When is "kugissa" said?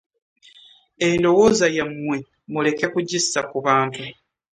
2.93-3.39